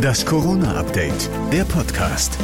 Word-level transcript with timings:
Das 0.00 0.24
Corona-Update, 0.24 1.30
der 1.52 1.64
Podcast. 1.64 2.38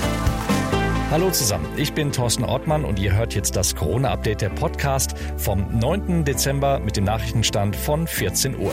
Hallo 1.10 1.30
zusammen, 1.30 1.66
ich 1.76 1.92
bin 1.92 2.12
Thorsten 2.12 2.44
Ortmann 2.44 2.84
und 2.84 2.98
ihr 2.98 3.16
hört 3.16 3.34
jetzt 3.34 3.56
das 3.56 3.74
Corona-Update, 3.74 4.42
der 4.42 4.50
Podcast 4.50 5.14
vom 5.36 5.66
9. 5.78 6.24
Dezember 6.24 6.78
mit 6.80 6.96
dem 6.96 7.04
Nachrichtenstand 7.04 7.76
von 7.76 8.06
14 8.06 8.58
Uhr. 8.58 8.72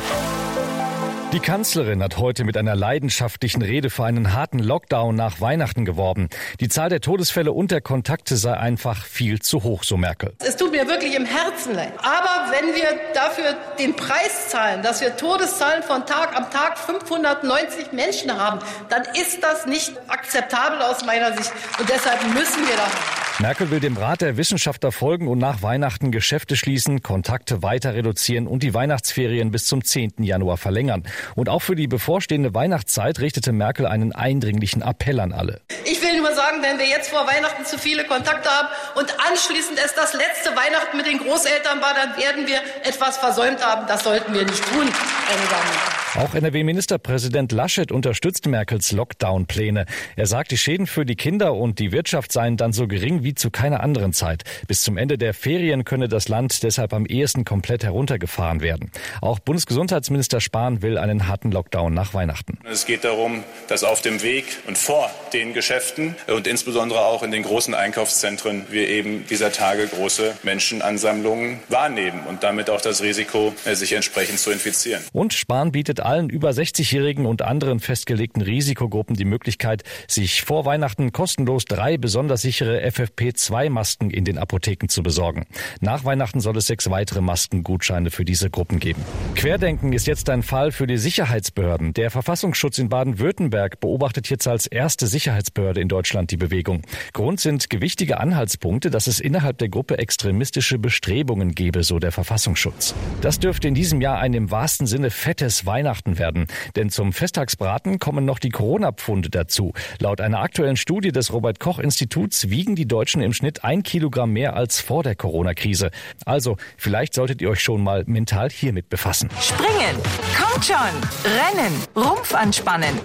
Die 1.34 1.42
Kanzlerin 1.42 2.02
hat 2.02 2.18
heute 2.18 2.46
mit 2.46 2.56
einer 2.56 2.74
leidenschaftlichen 2.74 3.62
Rede 3.62 3.90
für 3.90 4.06
einen 4.06 4.34
harten 4.34 4.60
Lockdown 4.60 5.14
nach 5.14 5.42
Weihnachten 5.42 5.84
geworben. 5.84 6.30
Die 6.62 6.70
Zahl 6.70 6.88
der 6.88 7.02
Todesfälle 7.02 7.52
und 7.52 7.70
der 7.70 7.82
Kontakte 7.82 8.38
sei 8.38 8.54
einfach 8.54 9.04
viel 9.04 9.42
zu 9.42 9.62
hoch, 9.64 9.84
so 9.84 9.98
Merkel. 9.98 10.34
Es 10.40 10.56
tut 10.56 10.72
mir 10.72 10.88
wirklich 10.88 11.16
im 11.16 11.26
Herzen 11.26 11.76
leid. 11.76 11.92
Aber 11.98 12.54
wenn 12.54 12.74
wir 12.74 12.98
dafür 13.14 13.58
den 13.78 13.94
Preis 13.94 14.48
zahlen, 14.48 14.82
dass 14.84 15.02
wir 15.02 15.18
Todeszahlen 15.18 15.84
von 15.84 16.06
Tag 16.06 16.34
am 16.34 16.50
Tag 16.50 16.78
590 16.78 17.92
Menschen 17.92 18.32
haben, 18.32 18.60
dann 18.88 19.04
ist 19.22 19.44
das 19.44 19.66
nicht 19.66 19.98
akzeptabel 20.08 20.82
aus 20.82 21.04
meiner 21.04 21.34
Sicht. 21.34 21.52
Und 21.78 21.90
deshalb 21.90 22.24
müssen 22.34 22.66
wir 22.66 22.78
da. 22.78 23.27
Merkel 23.40 23.70
will 23.70 23.80
dem 23.80 23.96
Rat 23.96 24.22
der 24.22 24.36
Wissenschaftler 24.36 24.92
folgen 24.92 25.28
und 25.28 25.38
nach 25.38 25.62
Weihnachten 25.62 26.12
Geschäfte 26.12 26.56
schließen, 26.56 27.04
Kontakte 27.04 27.62
weiter 27.62 27.94
reduzieren 27.94 28.48
und 28.48 28.64
die 28.64 28.74
Weihnachtsferien 28.74 29.52
bis 29.52 29.66
zum 29.66 29.84
10. 29.84 30.24
Januar 30.24 30.58
verlängern. 30.58 31.04
Und 31.36 31.48
auch 31.48 31.62
für 31.62 31.76
die 31.76 31.86
bevorstehende 31.86 32.56
Weihnachtszeit 32.56 33.20
richtete 33.20 33.52
Merkel 33.52 33.86
einen 33.86 34.12
eindringlichen 34.12 34.82
Appell 34.82 35.20
an 35.20 35.34
alle. 35.34 35.62
Ich 35.86 36.02
will 36.02 36.18
nur 36.18 36.34
sagen, 36.34 36.64
wenn 36.64 36.80
wir 36.80 36.88
jetzt 36.88 37.12
vor 37.12 37.28
Weihnachten 37.28 37.64
zu 37.64 37.78
viele 37.78 38.06
Kontakte 38.06 38.50
haben 38.50 38.70
und 38.96 39.16
anschließend 39.30 39.78
es 39.86 39.94
das 39.94 40.14
letzte 40.14 40.56
Weihnachten 40.56 40.98
mit 40.98 41.06
den 41.06 41.20
Großeltern 41.20 41.80
war, 41.80 41.94
dann 41.94 42.18
werden 42.18 42.48
wir 42.48 42.60
etwas 42.84 43.20
versäumt 43.20 43.64
haben. 43.64 43.86
Das 43.86 44.04
sollten 44.04 44.34
wir 44.34 44.46
nicht 44.46 44.64
tun, 44.66 44.80
meine 44.80 45.48
Damen 45.48 45.70
und 45.70 45.78
Herren. 45.78 46.07
Auch 46.18 46.34
NRW-Ministerpräsident 46.34 47.52
Laschet 47.52 47.92
unterstützt 47.92 48.48
Merkels 48.48 48.92
Lockdown-Pläne. 48.92 49.86
Er 50.16 50.26
sagt, 50.26 50.50
die 50.50 50.58
Schäden 50.58 50.88
für 50.88 51.06
die 51.06 51.16
Kinder 51.16 51.54
und 51.54 51.78
die 51.78 51.92
Wirtschaft 51.92 52.32
seien 52.32 52.58
dann 52.58 52.74
so 52.74 52.88
gering 52.88 53.24
wie 53.24 53.36
zu 53.36 53.52
keiner 53.52 53.82
anderen 53.82 54.14
Zeit. 54.14 54.44
Bis 54.68 54.82
zum 54.82 54.98
Ende 54.98 55.20
der 55.20 55.36
Ferien 55.36 55.86
könne 55.86 56.08
das 56.08 56.28
Land 56.28 56.64
deshalb 56.64 56.94
am 56.94 57.06
ehesten 57.06 57.46
komplett 57.46 57.84
heruntergefahren 57.84 58.62
werden. 58.62 58.90
Auch 59.22 59.38
Bundesgesundheitsminister 59.38 60.42
Spahn 60.42 60.82
will 60.82 60.98
einen 60.98 61.28
harten 61.28 61.52
Lockdown 61.52 61.94
nach 61.94 62.16
Weihnachten. 62.16 62.58
Es 62.64 62.88
geht 62.88 63.04
darum, 63.04 63.44
dass 63.68 63.84
auf 63.84 64.02
dem 64.02 64.24
Weg 64.24 64.46
und 64.66 64.76
vor 64.76 65.12
den 65.34 65.54
Geschäften 65.54 66.16
und 66.26 66.48
insbesondere 66.48 67.02
auch 67.02 67.22
in 67.22 67.30
den 67.30 67.44
großen 67.44 67.76
Einkaufszentren 67.76 68.66
wir 68.72 68.90
eben 68.90 69.28
dieser 69.30 69.52
Tage 69.52 69.86
große 69.86 70.34
Menschenansammlungen 70.42 71.60
wahrnehmen 71.70 72.22
und 72.28 72.42
damit 72.42 72.72
auch 72.72 72.82
das 72.82 73.04
Risiko, 73.04 73.54
sich 73.72 73.94
entsprechend 73.94 74.40
zu 74.40 74.50
infizieren. 74.50 75.04
Und 75.14 75.36
Spahn 75.36 75.72
bietet 75.72 76.07
allen 76.08 76.30
über 76.30 76.52
60-Jährigen 76.52 77.26
und 77.26 77.42
anderen 77.42 77.82
festgelegten 77.82 78.42
Risikogruppen 78.42 79.18
die 79.18 79.26
Möglichkeit, 79.26 79.84
sich 80.08 80.42
vor 80.42 80.64
Weihnachten 80.64 81.12
kostenlos 81.12 81.66
drei 81.66 81.98
besonders 81.98 82.42
sichere 82.44 82.82
FFP2-Masken 82.88 84.10
in 84.10 84.24
den 84.24 84.38
Apotheken 84.38 84.88
zu 84.88 85.04
besorgen. 85.04 85.46
Nach 85.82 86.06
Weihnachten 86.06 86.40
soll 86.40 86.56
es 86.56 86.68
sechs 86.68 86.90
weitere 86.90 87.20
Maskengutscheine 87.20 88.10
für 88.10 88.24
diese 88.24 88.50
Gruppen 88.50 88.80
geben. 88.80 89.04
Querdenken 89.36 89.92
ist 89.92 90.08
jetzt 90.08 90.30
ein 90.30 90.44
Fall 90.44 90.72
für 90.72 90.88
die 90.88 90.98
Sicherheitsbehörden. 90.98 91.94
Der 91.94 92.10
Verfassungsschutz 92.10 92.78
in 92.78 92.88
Baden-Württemberg 92.88 93.82
beobachtet 93.82 94.30
jetzt 94.30 94.48
als 94.48 94.66
erste 94.66 95.08
Sicherheitsbehörde 95.08 95.82
in 95.82 95.90
Deutschland 95.90 96.32
die 96.32 96.38
Bewegung. 96.38 96.84
Grund 97.12 97.42
sind 97.42 97.70
gewichtige 97.70 98.22
Anhaltspunkte, 98.22 98.90
dass 98.90 99.08
es 99.08 99.20
innerhalb 99.20 99.58
der 99.58 99.68
Gruppe 99.68 99.98
extremistische 99.98 100.80
Bestrebungen 100.80 101.54
gebe, 101.54 101.84
so 101.84 102.00
der 102.00 102.14
Verfassungsschutz. 102.14 102.96
Das 103.20 103.40
dürfte 103.40 103.68
in 103.68 103.74
diesem 103.74 104.00
Jahr 104.00 104.20
ein 104.20 104.34
im 104.34 104.52
wahrsten 104.52 104.88
Sinne 104.88 105.10
fettes 105.10 105.66
Weihnachten 105.66 105.87
Weihnachten 105.88 106.20
werden. 106.20 106.48
Denn 106.76 106.90
zum 106.90 107.14
Festtagsbraten 107.14 107.98
kommen 107.98 108.26
noch 108.26 108.40
die 108.40 108.50
Corona-Pfunde 108.50 109.30
dazu. 109.30 109.72
Laut 110.00 110.20
einer 110.20 110.42
aktuellen 110.42 110.76
Studie 110.76 111.14
des 111.14 111.32
Robert-Koch-Instituts 111.32 112.50
wiegen 112.50 112.76
die 112.76 112.88
Deutschen 112.88 113.22
im 113.22 113.32
Schnitt 113.32 113.64
ein 113.64 113.84
Kilogramm 113.84 114.34
mehr 114.34 114.58
als 114.58 114.82
vor 114.82 115.04
der 115.04 115.16
Corona-Krise. 115.16 115.92
Also, 116.26 116.58
vielleicht 116.76 117.14
solltet 117.14 117.42
ihr 117.42 117.50
euch 117.50 117.62
schon 117.62 117.82
mal 117.82 118.04
mental 118.06 118.50
hiermit 118.50 118.90
befassen. 118.90 119.30
Springen! 119.40 119.96
Kommt 120.38 120.66
schon! 120.66 120.76
Rennen! 121.24 121.74
Rumpf 121.96 122.36
anspannen! 122.36 123.00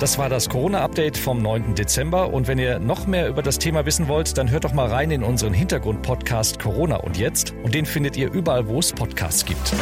Das 0.00 0.16
war 0.16 0.28
das 0.28 0.48
Corona-Update 0.48 1.16
vom 1.16 1.42
9. 1.42 1.74
Dezember. 1.74 2.32
Und 2.32 2.46
wenn 2.46 2.58
ihr 2.58 2.78
noch 2.78 3.06
mehr 3.06 3.28
über 3.28 3.42
das 3.42 3.58
Thema 3.58 3.84
wissen 3.84 4.06
wollt, 4.08 4.36
dann 4.38 4.50
hört 4.50 4.64
doch 4.64 4.72
mal 4.72 4.86
rein 4.86 5.10
in 5.10 5.24
unseren 5.24 5.52
Hintergrund-Podcast 5.52 6.60
Corona 6.60 6.96
und 6.96 7.16
jetzt. 7.16 7.52
Und 7.64 7.74
den 7.74 7.86
findet 7.86 8.16
ihr 8.16 8.32
überall, 8.32 8.68
wo 8.68 8.78
es 8.78 8.92
Podcasts 8.92 9.44
gibt. 9.44 9.74